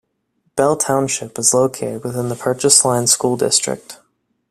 [0.55, 3.99] Bell Township is located within the Purchase Line School District.